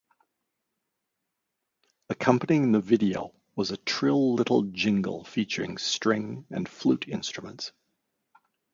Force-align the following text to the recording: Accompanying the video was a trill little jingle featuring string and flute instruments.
Accompanying 2.09 2.71
the 2.71 2.79
video 2.79 3.35
was 3.55 3.69
a 3.69 3.77
trill 3.77 4.33
little 4.33 4.63
jingle 4.63 5.23
featuring 5.25 5.77
string 5.77 6.47
and 6.49 6.67
flute 6.67 7.05
instruments. 7.07 7.71